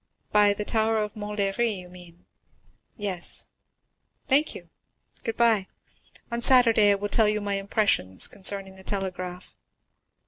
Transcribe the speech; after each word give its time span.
"By 0.31 0.55
the 0.55 0.65
tower 0.65 0.97
of 0.97 1.13
Montlhéry, 1.13 1.77
you 1.77 1.87
mean?" 1.87 2.25
"Yes." 2.97 3.45
"Thank 4.27 4.55
you. 4.55 4.71
Good 5.23 5.37
bye. 5.37 5.67
On 6.31 6.41
Saturday 6.41 6.89
I 6.89 6.95
will 6.95 7.07
tell 7.07 7.27
you 7.29 7.39
my 7.39 7.53
impressions 7.59 8.27
concerning 8.27 8.77
the 8.77 8.83
telegraph." 8.83 9.55